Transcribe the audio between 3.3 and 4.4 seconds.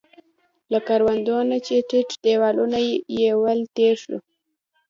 ول، تېر شوو.